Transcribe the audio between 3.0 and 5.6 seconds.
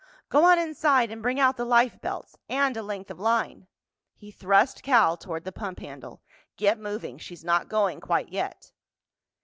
of line." He thrust Cal toward the